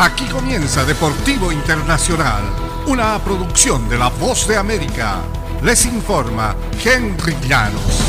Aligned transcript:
Aquí 0.00 0.26
comienza 0.26 0.84
Deportivo 0.84 1.50
Internacional, 1.50 2.44
una 2.86 3.18
producción 3.18 3.88
de 3.88 3.98
La 3.98 4.10
Voz 4.10 4.46
de 4.46 4.56
América. 4.56 5.16
Les 5.64 5.86
informa 5.86 6.54
Henry 6.84 7.34
Llanos. 7.48 8.04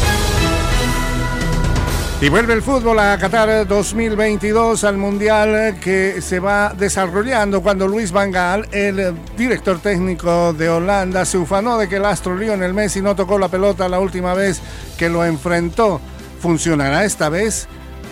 Y 2.22 2.30
vuelve 2.30 2.54
el 2.54 2.62
fútbol 2.62 3.00
a 3.00 3.18
Qatar 3.18 3.66
2022 3.66 4.84
al 4.84 4.98
Mundial 4.98 5.80
que 5.82 6.22
se 6.22 6.40
va 6.40 6.76
desarrollando 6.78 7.64
cuando 7.64 7.88
Luis 7.88 8.12
Van 8.12 8.32
el 8.72 9.16
director 9.36 9.80
técnico 9.80 10.54
de 10.54 10.70
Holanda, 10.70 11.26
se 11.26 11.40
ufanó 11.40 11.80
de 11.80 11.90
que 11.90 11.96
el 11.96 12.06
astro 12.06 12.38
Lionel 12.38 12.76
Messi 12.76 13.02
no 13.02 13.16
tocó 13.16 13.40
la 13.40 13.48
pelota 13.48 13.90
la 13.90 13.98
última 14.00 14.36
vez 14.36 14.62
que 14.96 15.10
lo 15.10 15.26
enfrentó. 15.26 16.00
¿Funcionará 16.40 17.04
esta 17.04 17.30
vez? 17.30 17.68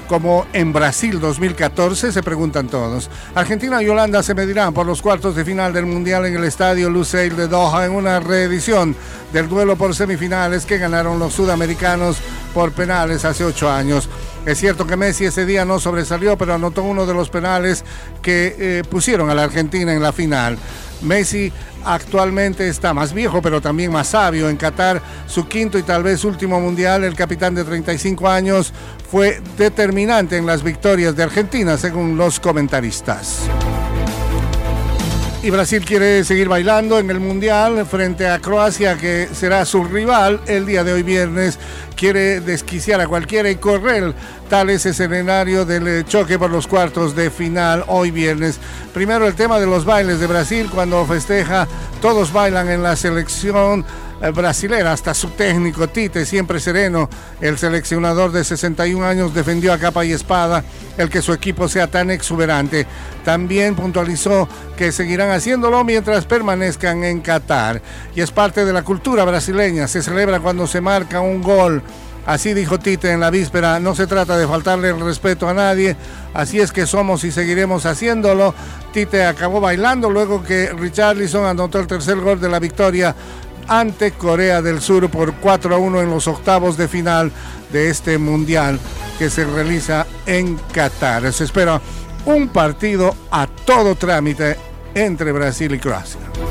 Como 0.07 0.45
en 0.53 0.73
Brasil 0.73 1.19
2014, 1.19 2.11
se 2.11 2.23
preguntan 2.23 2.67
todos. 2.67 3.09
Argentina 3.35 3.81
y 3.83 3.87
Holanda 3.87 4.23
se 4.23 4.33
medirán 4.33 4.73
por 4.73 4.85
los 4.85 5.01
cuartos 5.01 5.35
de 5.35 5.45
final 5.45 5.73
del 5.73 5.85
Mundial 5.85 6.25
en 6.25 6.35
el 6.35 6.43
estadio 6.43 6.89
Lusail 6.89 7.35
de 7.35 7.47
Doha 7.47 7.85
en 7.85 7.91
una 7.91 8.19
reedición 8.19 8.95
del 9.33 9.49
duelo 9.49 9.75
por 9.75 9.93
semifinales 9.93 10.65
que 10.65 10.77
ganaron 10.77 11.19
los 11.19 11.33
sudamericanos 11.33 12.17
por 12.53 12.71
penales 12.71 13.25
hace 13.25 13.43
ocho 13.43 13.69
años. 13.69 14.09
Es 14.47 14.59
cierto 14.59 14.87
que 14.87 14.95
Messi 14.95 15.25
ese 15.25 15.45
día 15.45 15.65
no 15.65 15.77
sobresalió, 15.77 16.37
pero 16.37 16.53
anotó 16.53 16.81
uno 16.81 17.05
de 17.05 17.13
los 17.13 17.29
penales 17.29 17.83
que 18.21 18.55
eh, 18.57 18.83
pusieron 18.89 19.29
a 19.29 19.35
la 19.35 19.43
Argentina 19.43 19.91
en 19.91 20.01
la 20.01 20.13
final. 20.13 20.57
Messi 21.01 21.51
actualmente 21.83 22.69
está 22.69 22.93
más 22.93 23.11
viejo, 23.11 23.41
pero 23.41 23.59
también 23.59 23.91
más 23.91 24.07
sabio. 24.07 24.49
En 24.49 24.55
Qatar, 24.55 25.01
su 25.27 25.49
quinto 25.49 25.77
y 25.77 25.83
tal 25.83 26.01
vez 26.01 26.23
último 26.23 26.61
mundial, 26.61 27.03
el 27.03 27.13
capitán 27.13 27.55
de 27.55 27.65
35 27.65 28.29
años 28.29 28.71
fue 29.11 29.41
determinante 29.57 30.37
en 30.37 30.45
las 30.45 30.63
victorias 30.63 31.13
de 31.17 31.23
Argentina, 31.23 31.75
según 31.75 32.15
los 32.15 32.39
comentaristas. 32.39 33.49
Y 35.47 35.49
Brasil 35.49 35.85
quiere 35.85 36.25
seguir 36.25 36.49
bailando 36.49 36.99
en 36.99 37.09
el 37.09 37.21
Mundial 37.21 37.85
frente 37.85 38.27
a 38.27 38.39
Croacia, 38.39 38.97
que 38.97 39.29
será 39.31 39.63
su 39.63 39.85
rival 39.85 40.41
el 40.45 40.65
día 40.65 40.83
de 40.83 40.91
hoy 40.91 41.03
viernes. 41.03 41.57
Quiere 41.95 42.41
desquiciar 42.41 42.99
a 42.99 43.07
cualquiera 43.07 43.49
y 43.49 43.55
correr. 43.55 44.13
Tal 44.49 44.69
es 44.69 44.85
el 44.85 44.91
escenario 44.93 45.65
del 45.65 46.05
choque 46.05 46.39
por 46.39 46.49
los 46.49 46.67
cuartos 46.67 47.15
de 47.15 47.29
final 47.29 47.83
hoy 47.87 48.11
viernes. 48.11 48.59
Primero 48.93 49.27
el 49.27 49.35
tema 49.35 49.59
de 49.59 49.65
los 49.65 49.83
bailes 49.83 50.21
de 50.21 50.27
Brasil. 50.27 50.69
Cuando 50.73 51.05
festeja, 51.05 51.67
todos 52.01 52.31
bailan 52.31 52.69
en 52.69 52.81
la 52.81 52.95
selección 52.95 53.83
eh, 54.21 54.31
brasilera, 54.31 54.93
hasta 54.93 55.13
su 55.13 55.29
técnico 55.31 55.89
Tite, 55.89 56.25
siempre 56.25 56.59
sereno, 56.59 57.09
el 57.39 57.57
seleccionador 57.57 58.31
de 58.31 58.43
61 58.43 59.05
años 59.05 59.33
defendió 59.33 59.73
a 59.73 59.77
capa 59.77 60.05
y 60.05 60.11
espada 60.11 60.63
el 60.97 61.09
que 61.09 61.21
su 61.21 61.33
equipo 61.33 61.67
sea 61.67 61.87
tan 61.87 62.09
exuberante. 62.09 62.87
También 63.25 63.75
puntualizó 63.75 64.47
que 64.77 64.93
seguirán 64.93 65.29
haciéndolo 65.29 65.83
mientras 65.83 66.25
permanezcan 66.25 67.03
en 67.03 67.19
Qatar. 67.19 67.81
Y 68.15 68.21
es 68.21 68.31
parte 68.31 68.63
de 68.63 68.73
la 68.73 68.83
cultura 68.83 69.25
brasileña, 69.25 69.87
se 69.87 70.01
celebra 70.01 70.39
cuando 70.39 70.67
se 70.67 70.79
marca 70.79 71.19
un 71.19 71.43
gol. 71.43 71.83
Así 72.27 72.53
dijo 72.53 72.77
Tite 72.77 73.11
en 73.11 73.21
la 73.21 73.29
víspera, 73.29 73.79
no 73.79 73.95
se 73.95 74.05
trata 74.05 74.37
de 74.37 74.45
faltarle 74.45 74.89
el 74.89 74.99
respeto 74.99 75.47
a 75.47 75.53
nadie, 75.53 75.95
así 76.33 76.59
es 76.59 76.73
que 76.73 76.85
somos 76.85 77.23
y 77.23 77.31
seguiremos 77.31 77.85
haciéndolo. 77.85 78.53
Tite 78.91 79.25
acabó 79.25 79.61
bailando 79.61 80.09
luego 80.09 80.43
que 80.43 80.73
Richarlison 80.73 81.45
anotó 81.45 81.79
el 81.79 81.87
tercer 81.87 82.17
gol 82.17 82.41
de 82.41 82.49
la 82.49 82.59
victoria 82.59 83.15
ante 83.69 84.11
Corea 84.11 84.61
del 84.61 84.81
Sur 84.81 85.09
por 85.09 85.35
4 85.35 85.73
a 85.73 85.77
1 85.77 86.01
en 86.01 86.09
los 86.09 86.27
octavos 86.27 86.75
de 86.75 86.89
final 86.89 87.31
de 87.71 87.89
este 87.89 88.17
mundial 88.17 88.77
que 89.17 89.29
se 89.29 89.45
realiza 89.45 90.05
en 90.25 90.57
Qatar. 90.73 91.31
Se 91.31 91.45
espera 91.45 91.79
un 92.25 92.49
partido 92.49 93.15
a 93.31 93.47
todo 93.47 93.95
trámite 93.95 94.57
entre 94.93 95.31
Brasil 95.31 95.73
y 95.73 95.79
Croacia. 95.79 96.46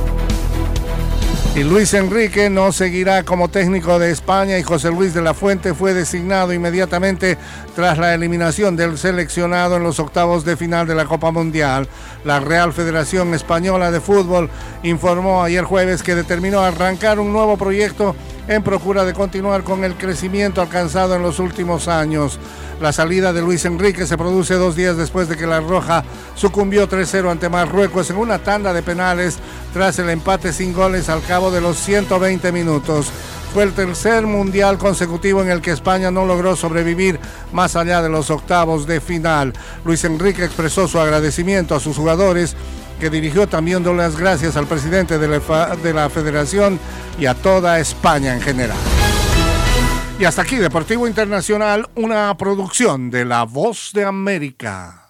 Y 1.57 1.65
Luis 1.65 1.95
Enrique 1.95 2.51
no 2.51 2.71
seguirá 2.71 3.23
como 3.23 3.49
técnico 3.49 3.99
de 3.99 4.11
España 4.11 4.59
y 4.59 4.63
José 4.63 4.91
Luis 4.91 5.15
de 5.15 5.23
la 5.23 5.33
Fuente 5.33 5.73
fue 5.73 5.95
designado 5.95 6.53
inmediatamente 6.53 7.39
tras 7.75 7.97
la 7.97 8.13
eliminación 8.13 8.77
del 8.77 8.99
seleccionado 8.99 9.77
en 9.77 9.83
los 9.83 9.99
octavos 9.99 10.45
de 10.45 10.59
final 10.59 10.87
de 10.87 10.95
la 10.95 11.07
Copa 11.07 11.31
Mundial. 11.31 11.89
La 12.27 12.41
Real 12.41 12.75
Federación 12.75 13.33
Española 13.33 13.91
de 13.91 14.03
Fútbol 14.03 14.51
informó 14.83 15.43
ayer 15.43 15.65
jueves 15.65 16.03
que 16.03 16.15
determinó 16.15 16.61
arrancar 16.61 17.19
un 17.19 17.33
nuevo 17.33 17.57
proyecto 17.57 18.15
en 18.49 18.63
procura 18.63 19.05
de 19.05 19.15
continuar 19.15 19.65
con 19.65 19.85
el 19.85 19.95
crecimiento 19.95 20.61
alcanzado 20.61 21.17
en 21.17 21.23
los 21.23 21.39
últimos 21.39 21.89
años. 21.89 22.39
La 22.81 22.93
salida 22.93 23.33
de 23.33 23.43
Luis 23.43 23.65
Enrique 23.65 24.07
se 24.07 24.19
produce 24.19 24.55
dos 24.55 24.77
días 24.77 24.97
después 24.97 25.29
de 25.29 25.37
que 25.37 25.47
la 25.47 25.61
Roja 25.61 26.05
sucumbió 26.35 26.89
3-0 26.89 27.31
ante 27.31 27.49
Marruecos 27.49 28.11
en 28.11 28.17
una 28.17 28.39
tanda 28.39 28.73
de 28.73 28.83
penales 28.83 29.39
tras 29.73 29.99
el 29.99 30.11
empate 30.11 30.53
sin 30.53 30.73
goles 30.73 31.09
al 31.09 31.23
cabo 31.23 31.51
de 31.51 31.61
los 31.61 31.79
120 31.79 32.53
minutos. 32.53 33.11
Fue 33.55 33.63
el 33.63 33.73
tercer 33.73 34.27
mundial 34.27 34.77
consecutivo 34.77 35.43
en 35.43 35.51
el 35.51 35.63
que 35.63 35.71
España 35.71 36.11
no 36.11 36.27
logró 36.27 36.57
sobrevivir 36.57 37.19
más 37.53 37.75
allá 37.75 38.03
de 38.03 38.11
los 38.11 38.31
octavos 38.31 38.87
de 38.87 39.01
final. 39.01 39.55
Luis 39.85 40.05
Enrique 40.05 40.45
expresó 40.45 40.87
su 40.87 41.01
agradecimiento 41.01 41.75
a 41.75 41.81
sus 41.81 41.97
jugadores 41.97 42.55
que 43.01 43.11
dirigió 43.11 43.47
también 43.47 43.85
las 43.97 44.17
gracias 44.17 44.57
al 44.57 44.67
presidente 44.67 45.19
de 45.19 45.29
la, 45.29 45.77
de 45.77 45.93
la 45.93 46.09
federación 46.09 46.79
y 47.19 47.27
a 47.27 47.35
toda 47.35 47.79
España 47.79 48.35
en 48.35 48.41
general. 48.41 48.79
Y 50.19 50.25
hasta 50.25 50.43
aquí, 50.43 50.57
Deportivo 50.57 51.07
Internacional, 51.07 51.87
una 51.95 52.35
producción 52.39 53.11
de 53.11 53.27
La 53.27 53.43
Voz 53.43 53.91
de 53.93 54.05
América. 54.05 55.03